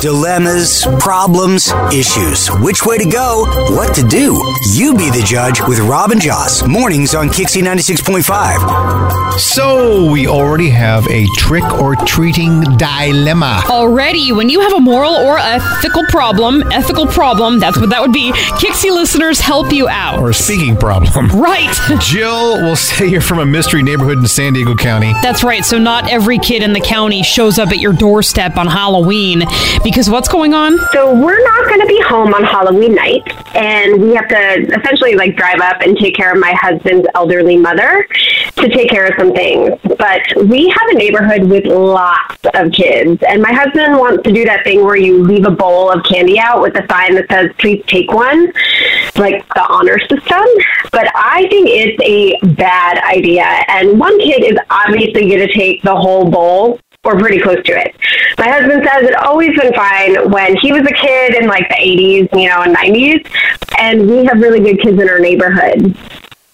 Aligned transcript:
Dilemmas, 0.00 0.86
problems, 0.98 1.72
issues. 1.90 2.48
Which 2.60 2.84
way 2.84 2.98
to 2.98 3.08
go? 3.08 3.46
What 3.70 3.94
to 3.94 4.06
do? 4.06 4.38
You 4.74 4.94
be 4.94 5.08
the 5.08 5.24
judge 5.26 5.62
with 5.66 5.78
Rob 5.78 6.10
and 6.10 6.20
Joss. 6.20 6.62
Mornings 6.66 7.14
on 7.14 7.28
KyXy 7.30 7.62
96.5. 7.62 9.38
So, 9.38 10.10
we 10.10 10.26
already 10.26 10.68
have 10.68 11.06
a 11.08 11.24
trick 11.38 11.64
or 11.80 11.96
treating 11.96 12.60
dilemma. 12.76 13.62
Already, 13.70 14.30
when 14.30 14.50
you 14.50 14.60
have 14.60 14.74
a 14.74 14.80
moral 14.80 15.14
or 15.14 15.38
ethical 15.38 16.04
problem, 16.04 16.62
ethical 16.70 17.06
problem, 17.06 17.58
that's 17.58 17.78
what 17.78 17.88
that 17.88 18.02
would 18.02 18.12
be, 18.12 18.32
KyXy 18.32 18.90
listeners 18.90 19.40
help 19.40 19.72
you 19.72 19.88
out. 19.88 20.18
Or 20.18 20.30
a 20.30 20.34
speaking 20.34 20.76
problem. 20.76 21.28
Right. 21.28 21.74
Jill 22.00 22.60
will 22.62 22.76
say 22.76 23.06
you're 23.06 23.22
from 23.22 23.38
a 23.38 23.46
mystery 23.46 23.82
neighborhood 23.82 24.18
in 24.18 24.28
San 24.28 24.52
Diego 24.52 24.74
County. 24.74 25.12
That's 25.22 25.42
right. 25.42 25.64
So, 25.64 25.78
not 25.78 26.10
every 26.10 26.38
kid 26.38 26.62
in 26.62 26.74
the 26.74 26.80
county 26.80 27.22
shows 27.22 27.58
up 27.58 27.70
at 27.70 27.78
your 27.78 27.94
doorstep 27.94 28.58
on 28.58 28.66
Halloween. 28.66 29.45
Because 29.82 30.10
what's 30.10 30.28
going 30.28 30.52
on? 30.52 30.78
So 30.92 31.14
we're 31.14 31.42
not 31.44 31.68
going 31.68 31.80
to 31.80 31.86
be 31.86 32.00
home 32.02 32.34
on 32.34 32.42
Halloween 32.42 32.94
night, 32.94 33.22
and 33.54 34.02
we 34.02 34.14
have 34.14 34.28
to 34.28 34.78
essentially 34.78 35.14
like 35.14 35.36
drive 35.36 35.60
up 35.60 35.80
and 35.80 35.96
take 35.96 36.16
care 36.16 36.32
of 36.32 36.38
my 36.40 36.52
husband's 36.54 37.06
elderly 37.14 37.56
mother 37.56 38.06
to 38.56 38.68
take 38.68 38.90
care 38.90 39.06
of 39.06 39.12
some 39.18 39.32
things. 39.32 39.78
But 39.96 40.22
we 40.48 40.68
have 40.68 40.88
a 40.90 40.94
neighborhood 40.94 41.44
with 41.44 41.66
lots 41.66 42.44
of 42.54 42.72
kids, 42.72 43.22
and 43.28 43.40
my 43.40 43.52
husband 43.52 43.96
wants 43.98 44.24
to 44.24 44.32
do 44.32 44.44
that 44.44 44.64
thing 44.64 44.82
where 44.84 44.96
you 44.96 45.22
leave 45.22 45.46
a 45.46 45.50
bowl 45.50 45.90
of 45.90 46.04
candy 46.04 46.38
out 46.38 46.60
with 46.60 46.74
a 46.76 46.86
sign 46.88 47.14
that 47.14 47.26
says 47.30 47.50
"Please 47.58 47.84
take 47.86 48.10
one," 48.12 48.52
like 49.16 49.46
the 49.54 49.66
honor 49.68 49.98
system. 50.00 50.44
But 50.90 51.08
I 51.14 51.46
think 51.48 51.68
it's 51.70 52.02
a 52.02 52.44
bad 52.54 52.98
idea, 53.04 53.44
and 53.68 54.00
one 54.00 54.18
kid 54.18 54.42
is 54.44 54.58
obviously 54.70 55.28
going 55.28 55.46
to 55.46 55.52
take 55.52 55.82
the 55.82 55.94
whole 55.94 56.30
bowl 56.30 56.80
or 57.06 57.18
pretty 57.18 57.40
close 57.40 57.62
to 57.64 57.72
it. 57.72 57.96
My 58.38 58.48
husband 58.48 58.84
says 58.84 59.08
it 59.08 59.14
always 59.14 59.58
been 59.58 59.72
fine 59.72 60.30
when 60.30 60.56
he 60.56 60.72
was 60.72 60.82
a 60.82 60.92
kid 60.92 61.34
in 61.34 61.48
like 61.48 61.68
the 61.68 61.76
80s, 61.76 62.40
you 62.40 62.48
know, 62.48 62.62
and 62.62 62.76
90s, 62.76 63.26
and 63.78 64.10
we 64.10 64.24
have 64.24 64.40
really 64.40 64.60
good 64.60 64.80
kids 64.80 65.00
in 65.00 65.08
our 65.08 65.18
neighborhood. 65.18 65.96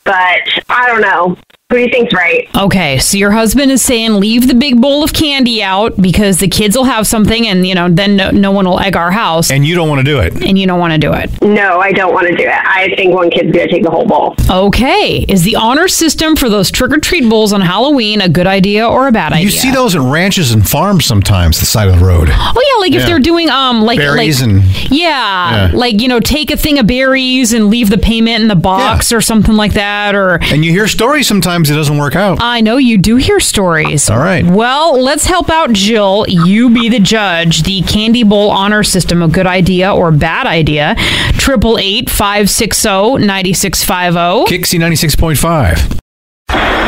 But 0.04 0.42
I 0.68 0.86
don't 0.86 1.00
know. 1.00 1.36
Who 1.72 1.78
do 1.78 1.84
you 1.84 1.90
think's 1.90 2.12
right? 2.12 2.46
Okay, 2.54 2.98
so 2.98 3.16
your 3.16 3.30
husband 3.30 3.72
is 3.72 3.80
saying 3.80 4.16
leave 4.20 4.46
the 4.46 4.52
big 4.54 4.78
bowl 4.78 5.02
of 5.02 5.14
candy 5.14 5.62
out 5.62 5.96
because 5.96 6.36
the 6.38 6.46
kids 6.46 6.76
will 6.76 6.84
have 6.84 7.06
something 7.06 7.48
and, 7.48 7.66
you 7.66 7.74
know, 7.74 7.88
then 7.88 8.14
no, 8.16 8.30
no 8.30 8.50
one 8.52 8.66
will 8.66 8.78
egg 8.78 8.94
our 8.94 9.10
house. 9.10 9.50
And 9.50 9.64
you 9.66 9.74
don't 9.74 9.88
want 9.88 10.00
to 10.00 10.04
do 10.04 10.18
it. 10.20 10.34
And 10.44 10.58
you 10.58 10.66
don't 10.66 10.78
want 10.78 10.92
to 10.92 10.98
do 10.98 11.14
it. 11.14 11.30
No, 11.40 11.80
I 11.80 11.92
don't 11.92 12.12
want 12.12 12.28
to 12.28 12.36
do 12.36 12.42
it. 12.42 12.50
I 12.52 12.94
think 12.94 13.14
one 13.14 13.30
kid's 13.30 13.52
going 13.52 13.66
to 13.68 13.72
take 13.72 13.84
the 13.84 13.90
whole 13.90 14.06
bowl. 14.06 14.34
Okay, 14.50 15.24
is 15.28 15.44
the 15.44 15.56
honor 15.56 15.88
system 15.88 16.36
for 16.36 16.50
those 16.50 16.70
trick 16.70 16.92
or 16.92 16.98
treat 16.98 17.26
bowls 17.30 17.54
on 17.54 17.62
Halloween 17.62 18.20
a 18.20 18.28
good 18.28 18.46
idea 18.46 18.86
or 18.86 19.08
a 19.08 19.12
bad 19.12 19.32
idea? 19.32 19.46
You 19.46 19.50
see 19.50 19.70
those 19.70 19.94
in 19.94 20.10
ranches 20.10 20.52
and 20.52 20.68
farms 20.68 21.06
sometimes, 21.06 21.58
the 21.58 21.64
side 21.64 21.88
of 21.88 21.98
the 21.98 22.04
road. 22.04 22.28
Oh 22.30 22.74
yeah, 22.76 22.80
like 22.82 22.92
if 22.92 23.00
Yeah. 23.00 23.06
they're 23.06 23.18
doing 23.18 23.48
um 23.48 23.80
like 23.80 23.98
Berries 23.98 24.42
like, 24.42 24.50
and- 24.50 24.90
yeah, 24.90 25.68
Yeah. 25.68 25.70
like 25.72 26.02
you 26.02 26.08
know 26.08 26.20
take 26.20 26.50
a 26.50 26.56
thing 26.58 26.78
of 26.78 26.86
berries 26.86 27.54
and 27.54 27.70
leave 27.70 27.88
the 27.88 27.96
payment 27.96 28.42
in 28.42 28.48
the 28.48 28.56
box 28.56 29.10
or 29.10 29.22
something 29.22 29.54
like 29.54 29.72
that 29.72 30.14
or 30.14 30.38
And 30.42 30.64
you 30.66 30.70
hear 30.72 30.86
stories 30.86 31.26
sometimes 31.26 31.61
it 31.70 31.74
doesn't 31.74 31.98
work 31.98 32.16
out. 32.16 32.38
I 32.40 32.60
know 32.60 32.76
you 32.76 32.98
do 32.98 33.16
hear 33.16 33.40
stories. 33.40 34.10
All 34.10 34.18
right. 34.18 34.44
Well, 34.44 35.00
let's 35.00 35.26
help 35.26 35.50
out 35.50 35.72
Jill. 35.72 36.24
You 36.28 36.70
be 36.70 36.88
the 36.88 37.00
judge. 37.00 37.62
The 37.62 37.82
candy 37.82 38.22
bowl 38.22 38.50
honor 38.50 38.82
system, 38.82 39.22
a 39.22 39.28
good 39.28 39.46
idea 39.46 39.92
or 39.92 40.10
bad 40.10 40.46
idea? 40.46 40.94
Triple 41.38 41.78
eight 41.78 42.10
five 42.10 42.50
six 42.50 42.84
oh 42.86 43.16
zero 43.16 43.26
ninety 43.26 43.52
six 43.52 43.84
five 43.84 44.14
oh. 44.16 44.46
zero. 44.46 44.58
KyXy 44.58 44.78
96.5. 44.78 46.81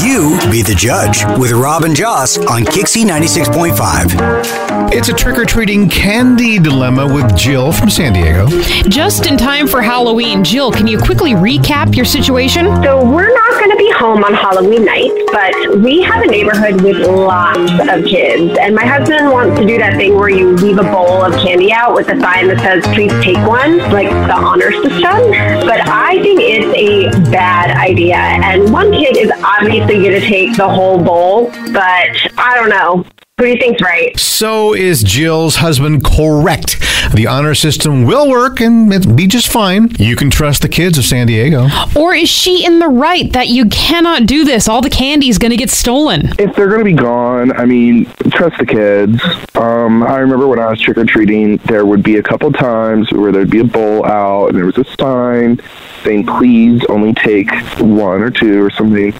You 0.00 0.38
be 0.50 0.62
the 0.62 0.74
judge 0.74 1.22
with 1.38 1.52
Rob 1.52 1.84
and 1.84 1.94
Joss 1.94 2.38
on 2.38 2.64
KyXy 2.64 3.04
96.5. 3.04 4.90
It's 4.92 5.08
a 5.10 5.12
trick 5.12 5.36
or 5.36 5.44
treating 5.44 5.88
candy 5.88 6.58
dilemma 6.58 7.06
with 7.06 7.36
Jill 7.36 7.72
from 7.72 7.90
San 7.90 8.14
Diego. 8.14 8.48
Just 8.88 9.26
in 9.26 9.36
time 9.36 9.66
for 9.68 9.82
Halloween, 9.82 10.42
Jill. 10.42 10.72
Can 10.72 10.86
you 10.86 10.98
quickly 10.98 11.32
recap 11.32 11.94
your 11.94 12.06
situation? 12.06 12.64
So 12.82 13.04
we're 13.04 13.32
not 13.32 13.50
going 13.60 13.70
to 13.70 13.71
be 13.82 13.90
home 13.90 14.22
on 14.22 14.32
Halloween 14.32 14.84
night, 14.84 15.10
but 15.32 15.80
we 15.80 16.02
have 16.02 16.22
a 16.22 16.26
neighborhood 16.26 16.80
with 16.82 16.98
lots 16.98 17.72
of 17.72 18.04
kids, 18.04 18.56
and 18.60 18.74
my 18.74 18.86
husband 18.86 19.30
wants 19.30 19.58
to 19.58 19.66
do 19.66 19.76
that 19.78 19.96
thing 19.96 20.14
where 20.14 20.28
you 20.28 20.52
leave 20.52 20.78
a 20.78 20.84
bowl 20.84 21.22
of 21.24 21.32
candy 21.34 21.72
out 21.72 21.92
with 21.94 22.08
a 22.08 22.20
sign 22.20 22.46
that 22.48 22.60
says 22.60 22.84
"Please 22.94 23.12
take 23.24 23.38
one," 23.38 23.78
like 23.90 24.10
the 24.10 24.34
honor 24.34 24.70
system. 24.70 25.18
But 25.66 25.80
I 25.88 26.20
think 26.22 26.38
it's 26.40 26.72
a 26.78 27.30
bad 27.30 27.76
idea, 27.76 28.16
and 28.16 28.72
one 28.72 28.92
kid 28.92 29.16
is 29.16 29.32
obviously 29.42 29.94
going 29.94 30.20
to 30.20 30.26
take 30.26 30.56
the 30.56 30.68
whole 30.68 31.02
bowl, 31.02 31.50
but 31.72 32.10
I 32.38 32.54
don't 32.54 32.68
know. 32.68 33.11
Who 33.42 33.48
do 33.48 33.54
you 33.54 33.58
think's 33.58 33.82
right? 33.82 34.16
So 34.20 34.72
is 34.72 35.02
Jill's 35.02 35.56
husband 35.56 36.04
correct? 36.04 36.78
The 37.12 37.26
honor 37.26 37.56
system 37.56 38.04
will 38.04 38.30
work 38.30 38.60
and 38.60 38.92
it'll 38.92 39.14
be 39.14 39.26
just 39.26 39.48
fine. 39.48 39.90
You 39.98 40.14
can 40.14 40.30
trust 40.30 40.62
the 40.62 40.68
kids 40.68 40.96
of 40.96 41.04
San 41.04 41.26
Diego. 41.26 41.66
Or 41.96 42.14
is 42.14 42.28
she 42.28 42.64
in 42.64 42.78
the 42.78 42.86
right 42.86 43.32
that 43.32 43.48
you 43.48 43.68
cannot 43.68 44.26
do 44.26 44.44
this? 44.44 44.68
All 44.68 44.80
the 44.80 44.88
candy 44.88 45.28
is 45.28 45.38
going 45.38 45.50
to 45.50 45.56
get 45.56 45.70
stolen. 45.70 46.28
if 46.38 46.54
they're 46.54 46.68
going 46.68 46.78
to 46.78 46.84
be 46.84 46.92
gone, 46.92 47.50
I 47.50 47.64
mean, 47.64 48.04
trust 48.30 48.58
the 48.58 48.66
kids. 48.66 49.20
Um, 49.56 50.04
I 50.04 50.18
remember 50.18 50.46
when 50.46 50.60
I 50.60 50.70
was 50.70 50.80
trick 50.80 50.96
or 50.96 51.04
treating, 51.04 51.56
there 51.64 51.84
would 51.84 52.04
be 52.04 52.18
a 52.18 52.22
couple 52.22 52.52
times 52.52 53.10
where 53.10 53.32
there'd 53.32 53.50
be 53.50 53.58
a 53.58 53.64
bowl 53.64 54.06
out 54.06 54.50
and 54.50 54.56
there 54.56 54.66
was 54.66 54.78
a 54.78 54.84
sign 54.96 55.60
saying, 56.04 56.26
please 56.26 56.84
only 56.88 57.12
take 57.14 57.50
one 57.80 58.22
or 58.22 58.30
two 58.30 58.64
or 58.64 58.70
something. 58.70 59.12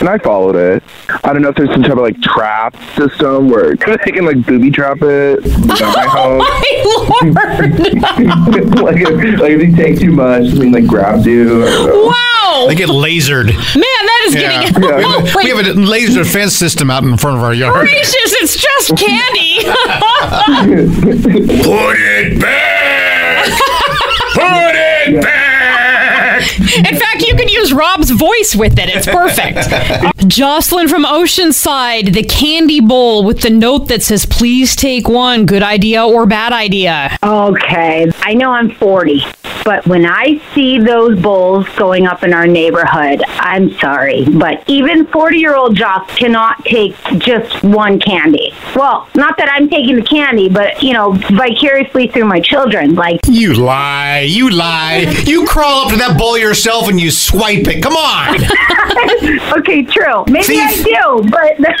And 0.00 0.08
I 0.08 0.18
followed 0.18 0.56
it. 0.56 0.82
I 1.24 1.32
don't 1.32 1.42
know 1.42 1.48
if 1.48 1.56
there's 1.56 1.70
some 1.70 1.82
type 1.82 1.92
of 1.92 1.98
like 1.98 2.20
trap 2.20 2.76
system 2.96 3.48
where 3.48 3.67
they 3.76 4.12
can 4.12 4.24
like 4.24 4.44
booby 4.46 4.70
trap 4.70 4.98
it 5.02 5.44
at 5.46 5.58
my 5.80 6.06
home. 6.06 6.40
Oh 6.42 6.44
my 6.44 7.32
lord! 7.32 7.78
like, 8.82 8.96
if, 9.00 9.40
like 9.40 9.50
if 9.52 9.60
you 9.62 9.76
take 9.76 9.98
too 9.98 10.12
much, 10.12 10.48
something 10.48 10.72
like 10.72 10.86
grabs 10.86 11.26
you. 11.26 11.64
I 11.64 11.70
don't 11.70 11.86
know. 11.86 12.06
wow! 12.06 12.66
They 12.68 12.74
get 12.74 12.88
lasered. 12.88 13.46
Man, 13.46 13.54
that 13.84 14.22
is 14.26 14.34
Yeah. 14.34 14.60
getting. 14.70 14.80
we, 14.82 14.88
Oh, 14.88 15.20
have, 15.20 15.34
wait. 15.34 15.44
we 15.44 15.50
have 15.64 15.66
a 15.76 15.80
laser 15.80 16.24
fence 16.24 16.54
system 16.54 16.90
out 16.90 17.02
in 17.04 17.16
front 17.16 17.36
of 17.38 17.42
our 17.44 17.54
yard. 17.54 17.80
Gracious, 17.86 18.14
it's 18.40 18.56
just 18.56 18.96
candy. 18.96 19.64
Put 21.62 21.96
it 21.98 22.40
back! 22.40 23.46
Put 24.34 24.74
it 24.74 25.22
back! 25.22 26.58
In 26.78 26.96
fact, 26.98 27.22
you 27.26 27.34
can 27.34 27.48
use 27.48 27.72
Rob's 27.72 28.10
voice 28.10 28.54
with 28.56 28.78
it. 28.78 28.88
It's 28.88 29.06
perfect. 29.06 29.68
Jocelyn 30.26 30.88
from 30.88 31.04
Oceanside, 31.04 32.12
the 32.12 32.24
candy 32.24 32.80
bowl 32.80 33.22
with 33.24 33.40
the 33.42 33.50
note 33.50 33.86
that 33.88 34.02
says, 34.02 34.26
please 34.26 34.74
take 34.74 35.08
one. 35.08 35.46
Good 35.46 35.62
idea 35.62 36.04
or 36.04 36.26
bad 36.26 36.52
idea? 36.52 37.16
Okay. 37.22 38.10
I 38.22 38.34
know 38.34 38.50
I'm 38.50 38.70
40, 38.72 39.22
but 39.64 39.86
when 39.86 40.04
I 40.04 40.40
see 40.54 40.78
those 40.80 41.20
bowls 41.20 41.68
going 41.76 42.06
up 42.08 42.24
in 42.24 42.34
our 42.34 42.48
neighborhood, 42.48 43.22
I'm 43.28 43.72
sorry, 43.78 44.24
but 44.24 44.64
even 44.66 45.06
40 45.06 45.38
year 45.38 45.54
old 45.54 45.76
Joss 45.76 46.10
cannot 46.16 46.64
take 46.64 46.96
just 47.18 47.62
one 47.62 48.00
candy. 48.00 48.52
Well, 48.74 49.08
not 49.14 49.36
that 49.38 49.48
I'm 49.52 49.68
taking 49.70 49.94
the 49.96 50.02
candy, 50.02 50.48
but, 50.48 50.82
you 50.82 50.94
know, 50.94 51.12
vicariously 51.12 52.08
through 52.08 52.24
my 52.24 52.40
children. 52.40 52.96
Like, 52.96 53.20
You 53.28 53.54
lie. 53.54 54.20
You 54.26 54.50
lie. 54.50 55.06
You 55.24 55.46
crawl 55.46 55.84
up 55.86 55.90
to 55.92 55.96
that 55.98 56.18
bowl 56.18 56.36
yourself 56.36 56.88
and 56.88 57.00
you 57.00 57.12
swipe 57.12 57.66
it. 57.68 57.82
Come 57.82 57.94
on. 57.94 58.38
okay, 59.60 59.84
true. 59.84 60.07
Maybe 60.26 60.44
Thief. 60.46 60.86
I 60.86 61.22
do, 61.22 61.30
but. 61.30 61.74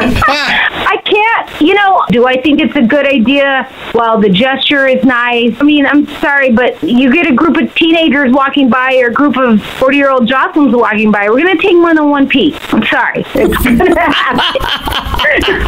Ah. 0.00 0.88
I 0.88 0.96
can't, 0.98 1.60
you 1.60 1.74
know, 1.74 2.04
do 2.10 2.26
I 2.26 2.40
think 2.40 2.60
it's 2.60 2.74
a 2.74 2.82
good 2.82 3.06
idea? 3.06 3.70
Well, 3.94 4.20
the 4.20 4.28
gesture 4.28 4.86
is 4.86 5.04
nice. 5.04 5.56
I 5.60 5.62
mean, 5.62 5.86
I'm 5.86 6.06
sorry, 6.18 6.50
but 6.50 6.82
you 6.82 7.12
get 7.12 7.26
a 7.28 7.34
group 7.34 7.56
of 7.56 7.72
teenagers 7.74 8.32
walking 8.32 8.68
by 8.68 8.96
or 8.96 9.08
a 9.08 9.12
group 9.12 9.36
of 9.36 9.62
40 9.62 9.96
year 9.96 10.10
old 10.10 10.26
Jocelyn's 10.26 10.74
walking 10.74 11.10
by, 11.12 11.28
we're 11.28 11.40
going 11.40 11.56
to 11.56 11.62
take 11.62 11.76
more 11.76 11.94
than 11.94 12.08
one 12.08 12.28
piece. 12.28 12.58
I'm 12.72 12.84
sorry. 12.86 13.24
It's 13.34 13.62
going 13.62 13.78
to 13.78 14.00
happen. 14.00 14.38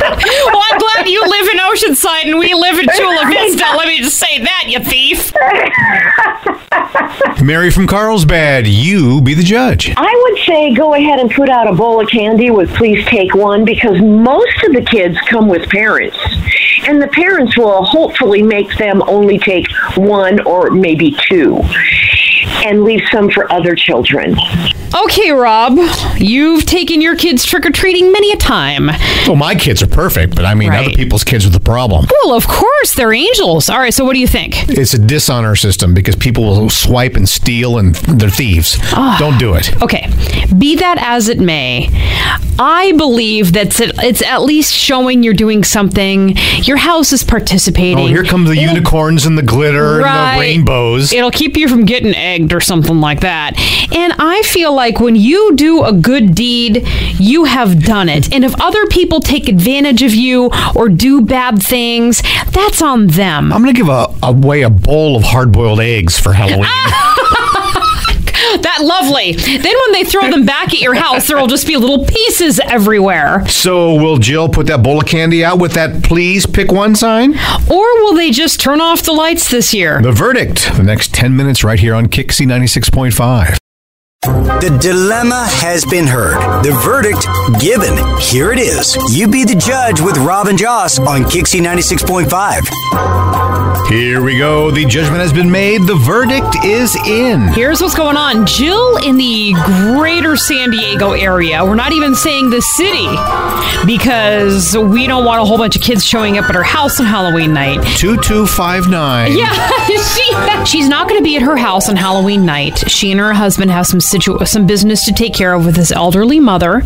well, 0.47 0.63
I'm 0.71 0.79
glad 0.79 1.07
you 1.09 1.21
live 1.21 1.49
in 1.49 1.59
Oceanside 1.59 2.27
and 2.31 2.39
we 2.39 2.55
live 2.55 2.79
in 2.79 2.87
Chula 2.97 3.27
Vista. 3.29 3.65
Let 3.77 3.89
me 3.89 3.99
just 3.99 4.19
say 4.19 4.39
that, 4.41 4.65
you 4.67 4.81
thief. 4.81 5.33
Mary 7.43 7.71
from 7.71 7.87
Carlsbad, 7.87 8.67
you 8.67 9.21
be 9.21 9.35
the 9.35 9.43
judge. 9.43 9.93
I 9.97 10.29
would 10.31 10.45
say 10.45 10.75
go 10.75 10.95
ahead 10.95 11.21
and 11.21 11.31
put 11.31 11.49
out 11.49 11.69
a 11.69 11.73
bowl 11.73 12.01
of 12.01 12.09
candy 12.09 12.51
with 12.51 12.73
please 12.75 13.05
take 13.07 13.35
one 13.35 13.65
because 13.65 14.01
most 14.01 14.65
of 14.65 14.73
the 14.73 14.83
kids 14.83 15.19
come 15.29 15.49
with 15.49 15.69
parents. 15.69 16.17
And 16.89 17.01
the 17.01 17.09
parents 17.09 17.57
will 17.57 17.85
hopefully 17.85 18.43
make 18.43 18.77
them 18.79 19.03
only 19.07 19.39
take 19.39 19.67
one 19.97 20.41
or 20.47 20.71
maybe 20.71 21.17
two 21.29 21.61
and 22.65 22.85
leave 22.85 23.03
some 23.11 23.31
for 23.31 23.51
other 23.53 23.75
children. 23.75 24.37
Okay, 24.95 25.31
Rob, 25.33 25.79
you've 26.17 26.65
taken 26.65 27.01
your 27.01 27.17
kids 27.17 27.45
trick 27.45 27.67
or 27.67 27.71
treating 27.71 28.13
many 28.13 28.33
a 28.33 28.37
time. 28.37 28.87
Well, 29.27 29.37
my 29.37 29.55
kids 29.55 29.83
are 29.83 29.87
perfect, 29.87 30.35
but 30.35 30.45
I 30.45 30.55
mean, 30.55 30.71
Right. 30.71 30.87
other 30.87 30.95
people's 30.97 31.25
kids 31.25 31.45
are 31.45 31.51
the 31.51 31.61
problem. 31.61 32.07
Well, 32.25 32.35
of 32.35 32.47
course, 32.47 32.95
they're 32.95 33.13
angels. 33.13 33.69
All 33.69 33.79
right, 33.79 33.93
so 33.93 34.05
what 34.05 34.15
do 34.15 34.21
you 34.21 34.27
think? 34.27 34.69
It's 34.69 34.95
a 34.95 34.99
dishonor 34.99 35.57
system 35.57 35.93
because 35.95 36.17
people 36.17 36.45
will 36.45 36.71
swipe 36.71 37.17
and 37.17 37.29
steal 37.29 37.79
and 37.79 37.95
they're 37.95 38.31
thieves. 38.31 38.79
Ah. 38.93 39.17
Don't 39.19 39.39
do 39.39 39.55
it. 39.55 39.81
Okay, 39.83 40.09
be 40.57 40.77
that 40.77 40.99
as 41.01 41.29
it 41.29 41.41
may, 41.41 41.89
I 42.59 42.93
believe 42.93 43.53
that 43.53 43.79
it's 43.81 44.23
at 44.23 44.43
least 44.43 44.73
showing 44.73 45.23
you're 45.23 45.35
doing 45.35 45.63
something. 45.65 46.37
Your 46.63 46.79
house 46.79 47.13
is 47.13 47.23
participating. 47.25 47.99
Oh, 47.99 48.07
here 48.07 48.25
come 48.25 48.45
the 48.45 48.57
unicorns 48.57 49.27
and 49.27 49.37
the 49.37 49.43
glitter 49.43 50.01
and 50.05 50.37
the 50.37 50.41
rainbows. 50.41 51.13
It'll 51.13 51.31
keep 51.31 51.57
you 51.57 51.69
from 51.69 51.85
getting 51.85 52.15
egged 52.15 52.53
or 52.53 52.61
something 52.61 53.01
like 53.01 53.21
that. 53.21 53.55
And 53.95 54.13
I 54.19 54.43
feel 54.43 54.75
like 54.77 55.01
when 55.01 55.17
you 55.17 55.57
do 55.57 55.83
a 55.83 55.93
good 55.93 56.35
deed, 56.35 56.87
you 57.19 57.45
have 57.45 57.83
done 57.83 58.09
it. 58.09 58.33
And 58.33 58.45
if 58.45 58.55
other 58.61 58.87
people 58.87 59.21
take 59.21 59.49
advantage 59.49 60.03
of 60.03 60.15
you 60.15 60.51
or 60.75 60.89
do 60.89 61.21
bad 61.21 61.61
things, 61.63 62.23
that's 62.53 62.81
on 62.81 63.09
them. 63.09 63.53
I'm 63.53 63.63
going 63.63 63.75
to 63.75 63.79
give 63.81 63.89
a, 63.89 64.15
away 64.23 64.63
a 64.63 64.71
bowl 64.71 65.17
of 65.17 65.25
hard 65.25 65.51
boiled 65.51 65.81
eggs 65.81 66.21
for 66.21 66.33
Halloween. 66.33 66.71
That 68.63 68.79
lovely. 68.83 69.33
Then 69.33 69.63
when 69.63 69.93
they 69.93 70.05
throw 70.05 70.31
them 70.31 70.47
back 70.47 70.73
at 70.73 70.81
your 70.81 70.95
house, 70.95 71.27
there 71.27 71.37
will 71.37 71.47
just 71.47 71.67
be 71.67 71.77
little 71.77 72.05
pieces 72.07 72.59
everywhere. 72.61 73.47
so, 73.49 73.95
will 73.95 74.19
Jill 74.19 74.49
put 74.49 74.67
that 74.69 74.83
bowl 74.83 75.01
of 75.01 75.07
candy 75.07 75.45
out 75.45 75.59
with 75.59 75.73
that 75.73 76.03
please 76.03 76.47
pick 76.47 76.71
one 76.71 76.95
sign? 76.95 77.35
Or 77.71 78.03
will 78.03 78.15
they 78.15 78.31
just 78.31 78.61
turn 78.61 78.81
off 78.81 79.03
the 79.03 79.13
lights 79.13 79.51
this 79.51 79.75
year? 79.75 80.01
The 80.01 80.13
verdict, 80.13 80.71
the 80.77 80.83
next 80.83 81.13
10 81.15 81.37
minutes 81.37 81.65
right 81.65 81.79
here 81.79 81.95
on 81.95 82.07
KyXy 82.07 82.47
96.5. 82.47 83.59
The 84.23 84.77
dilemma 84.81 85.47
has 85.49 85.85
been 85.85 86.07
heard. 86.07 86.63
The 86.63 86.73
verdict 86.83 87.27
given. 87.61 87.97
Here 88.19 88.53
it 88.53 88.59
is. 88.59 88.97
You 89.17 89.29
be 89.29 89.45
the 89.45 89.55
judge 89.55 90.01
with 90.01 90.17
Rob 90.19 90.49
and 90.49 90.59
Joss 90.59 90.99
on 90.99 91.23
KyXy 91.25 91.61
96.5. 91.61 93.56
Here 93.89 94.21
we 94.21 94.37
go. 94.37 94.73
The 94.73 94.85
judgment 94.85 95.21
has 95.21 95.33
been 95.33 95.49
made. 95.49 95.83
The 95.83 95.95
verdict 95.95 96.65
is 96.65 96.97
in. 97.07 97.47
Here's 97.55 97.81
what's 97.81 97.95
going 97.95 98.17
on. 98.17 98.45
Jill 98.45 98.97
in 98.97 99.17
the 99.17 99.55
greater 99.65 100.37
San 100.37 100.71
Diego 100.71 101.13
area, 101.13 101.65
we're 101.65 101.77
not 101.77 101.93
even 101.93 102.17
saying 102.17 102.51
the 102.51 102.61
city 102.61 103.07
because 103.87 104.77
we 104.77 105.07
don't 105.07 105.25
want 105.25 105.41
a 105.41 105.45
whole 105.45 105.57
bunch 105.57 105.77
of 105.77 105.83
kids 105.83 106.05
showing 106.05 106.37
up 106.37 106.47
at 106.49 106.57
her 106.57 106.65
house 106.65 106.99
on 106.99 107.07
Halloween 107.07 107.53
night. 107.53 107.77
2259. 107.97 109.37
Yeah, 109.37 109.87
she, 109.87 110.67
she's 110.67 110.89
not 110.89 111.09
going 111.09 111.21
to 111.21 111.25
be 111.25 111.37
at 111.37 111.43
her 111.43 111.57
house 111.57 111.89
on 111.89 111.95
Halloween 111.95 112.45
night. 112.45 112.91
She 112.91 113.13
and 113.13 113.21
her 113.21 113.35
husband 113.35 113.71
have 113.71 113.87
some 113.87 114.01
situ- 114.01 114.45
some 114.47 114.67
business 114.67 115.05
to 115.05 115.13
take 115.13 115.33
care 115.33 115.55
of 115.55 115.65
with 115.65 115.77
his 115.77 115.93
elderly 115.93 116.41
mother. 116.41 116.83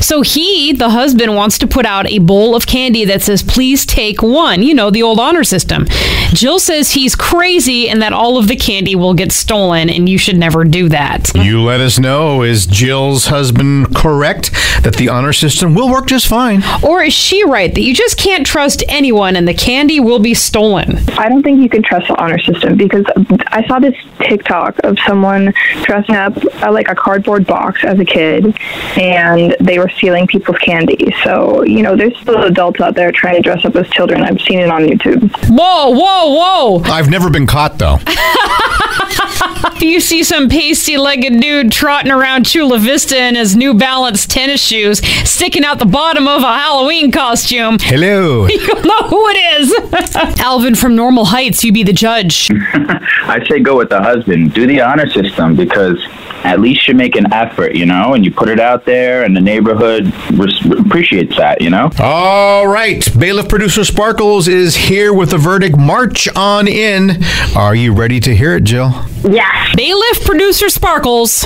So 0.00 0.22
he, 0.22 0.72
the 0.72 0.90
husband, 0.90 1.36
wants 1.36 1.58
to 1.58 1.68
put 1.68 1.86
out 1.86 2.10
a 2.10 2.18
bowl 2.18 2.56
of 2.56 2.66
candy 2.66 3.04
that 3.04 3.22
says, 3.22 3.44
please 3.44 3.86
take 3.86 4.22
one. 4.22 4.64
You 4.64 4.74
know, 4.74 4.90
the 4.90 5.04
old 5.04 5.20
honor 5.20 5.44
system. 5.44 5.86
Jill 6.32 6.58
says 6.58 6.92
he's 6.92 7.14
crazy 7.14 7.88
and 7.88 8.00
that 8.02 8.12
all 8.12 8.38
of 8.38 8.48
the 8.48 8.56
candy 8.56 8.94
will 8.94 9.14
get 9.14 9.32
stolen 9.32 9.90
and 9.90 10.08
you 10.08 10.18
should 10.18 10.36
never 10.36 10.64
do 10.64 10.88
that. 10.88 11.30
You 11.34 11.62
let 11.62 11.80
us 11.80 11.98
know. 11.98 12.42
Is 12.42 12.66
Jill's 12.66 13.26
husband 13.26 13.94
correct 13.94 14.50
that 14.82 14.96
the 14.96 15.08
honor 15.08 15.32
system 15.32 15.74
will 15.74 15.90
work 15.90 16.06
just 16.06 16.26
fine? 16.26 16.62
Or 16.82 17.02
is 17.02 17.12
she 17.12 17.44
right 17.44 17.72
that 17.74 17.82
you 17.82 17.94
just 17.94 18.18
can't 18.18 18.46
trust 18.46 18.82
anyone 18.88 19.36
and 19.36 19.46
the 19.46 19.54
candy 19.54 20.00
will 20.00 20.18
be 20.18 20.34
stolen? 20.34 20.98
I 21.18 21.28
don't 21.28 21.42
think 21.42 21.60
you 21.60 21.68
can 21.68 21.82
trust 21.82 22.08
the 22.08 22.20
honor 22.20 22.38
system 22.38 22.76
because 22.76 23.04
I 23.48 23.66
saw 23.66 23.78
this 23.78 23.94
TikTok 24.20 24.78
of 24.84 24.98
someone 25.06 25.52
dressing 25.82 26.14
up 26.14 26.36
uh, 26.62 26.72
like 26.72 26.88
a 26.88 26.94
cardboard 26.94 27.46
box 27.46 27.84
as 27.84 27.98
a 27.98 28.04
kid 28.04 28.56
and 28.98 29.54
they 29.60 29.78
were 29.78 29.88
stealing 29.90 30.26
people's 30.26 30.58
candy. 30.58 31.14
So, 31.24 31.62
you 31.64 31.82
know, 31.82 31.96
there's 31.96 32.16
still 32.18 32.42
adults 32.44 32.80
out 32.80 32.94
there 32.94 33.12
trying 33.12 33.36
to 33.36 33.42
dress 33.42 33.64
up 33.64 33.76
as 33.76 33.88
children. 33.90 34.22
I've 34.22 34.40
seen 34.40 34.58
it 34.60 34.70
on 34.70 34.82
YouTube. 34.82 35.30
Whoa, 35.48 35.90
whoa, 35.90 36.21
whoa. 36.30 36.82
I've 36.84 37.10
never 37.10 37.30
been 37.30 37.46
caught, 37.46 37.78
though. 37.78 37.98
You 39.82 39.98
see 39.98 40.22
some 40.22 40.48
pasty 40.48 40.96
legged 40.96 41.40
dude 41.40 41.72
trotting 41.72 42.12
around 42.12 42.44
Chula 42.46 42.78
Vista 42.78 43.20
in 43.20 43.34
his 43.34 43.56
New 43.56 43.74
Balance 43.74 44.26
tennis 44.26 44.62
shoes, 44.62 45.04
sticking 45.28 45.64
out 45.64 45.80
the 45.80 45.86
bottom 45.86 46.28
of 46.28 46.42
a 46.42 46.46
Halloween 46.46 47.10
costume. 47.10 47.78
Hello. 47.80 48.46
You'll 48.48 48.82
know 48.82 49.02
who 49.08 49.28
it 49.28 49.60
is. 49.60 50.14
Alvin 50.40 50.76
from 50.76 50.94
Normal 50.94 51.24
Heights, 51.24 51.64
you 51.64 51.72
be 51.72 51.82
the 51.82 51.92
judge. 51.92 52.48
I 52.52 53.44
say 53.48 53.58
go 53.58 53.76
with 53.76 53.88
the 53.88 54.00
husband. 54.00 54.54
Do 54.54 54.68
the 54.68 54.80
honor 54.80 55.08
system 55.10 55.56
because 55.56 55.98
at 56.44 56.60
least 56.60 56.86
you 56.86 56.94
make 56.94 57.16
an 57.16 57.32
effort, 57.32 57.74
you 57.74 57.84
know, 57.86 58.14
and 58.14 58.24
you 58.24 58.30
put 58.30 58.48
it 58.48 58.60
out 58.60 58.84
there, 58.84 59.24
and 59.24 59.36
the 59.36 59.40
neighborhood 59.40 60.12
res- 60.32 60.64
appreciates 60.78 61.36
that, 61.36 61.60
you 61.60 61.70
know. 61.70 61.90
All 61.98 62.68
right. 62.68 63.06
Bailiff 63.18 63.48
producer 63.48 63.84
Sparkles 63.84 64.46
is 64.46 64.76
here 64.76 65.12
with 65.12 65.30
the 65.30 65.38
verdict. 65.38 65.76
March 65.76 66.28
on 66.36 66.68
in. 66.68 67.22
Are 67.56 67.74
you 67.74 67.92
ready 67.92 68.20
to 68.20 68.34
hear 68.34 68.56
it, 68.56 68.64
Jill? 68.64 68.92
Yes. 69.24 69.74
Bailiff 69.76 70.24
producer 70.24 70.68
Sparkles, 70.68 71.44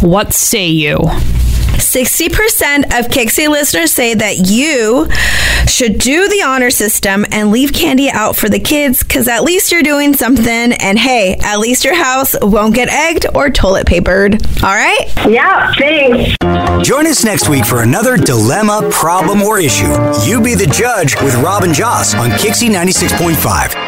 what 0.00 0.32
say 0.32 0.66
you? 0.68 0.98
60% 1.78 2.84
of 2.98 3.06
KyXy 3.06 3.48
listeners 3.48 3.92
say 3.92 4.12
that 4.14 4.48
you 4.50 5.08
should 5.66 5.98
do 5.98 6.28
the 6.28 6.42
honor 6.42 6.70
system 6.70 7.24
and 7.30 7.50
leave 7.50 7.72
candy 7.72 8.10
out 8.10 8.36
for 8.36 8.48
the 8.48 8.58
kids 8.58 9.02
because 9.02 9.28
at 9.28 9.42
least 9.42 9.70
you're 9.72 9.82
doing 9.82 10.14
something. 10.14 10.72
And 10.72 10.98
hey, 10.98 11.36
at 11.40 11.58
least 11.58 11.84
your 11.84 11.94
house 11.94 12.34
won't 12.42 12.74
get 12.74 12.88
egged 12.88 13.26
or 13.34 13.48
toilet 13.48 13.86
papered. 13.86 14.34
All 14.62 14.74
right? 14.74 15.10
Yeah, 15.26 15.72
thanks. 15.78 16.36
Join 16.86 17.06
us 17.06 17.24
next 17.24 17.48
week 17.48 17.64
for 17.64 17.82
another 17.82 18.16
dilemma, 18.16 18.88
problem, 18.90 19.42
or 19.42 19.58
issue. 19.58 19.92
You 20.24 20.40
be 20.42 20.54
the 20.54 20.70
judge 20.72 21.14
with 21.22 21.34
Rob 21.36 21.62
and 21.62 21.72
Joss 21.74 22.14
on 22.14 22.30
KyXy 22.30 22.68
96.5. 22.70 23.87